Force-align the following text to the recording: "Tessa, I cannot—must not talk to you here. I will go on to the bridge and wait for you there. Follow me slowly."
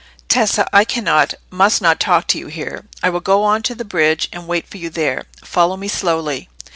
"Tessa, 0.27 0.67
I 0.73 0.83
cannot—must 0.83 1.79
not 1.79 1.99
talk 1.99 2.25
to 2.29 2.39
you 2.39 2.47
here. 2.47 2.85
I 3.03 3.11
will 3.11 3.19
go 3.19 3.43
on 3.43 3.61
to 3.61 3.75
the 3.75 3.85
bridge 3.85 4.29
and 4.33 4.47
wait 4.47 4.67
for 4.67 4.77
you 4.77 4.89
there. 4.89 5.25
Follow 5.43 5.77
me 5.77 5.87
slowly." 5.89 6.49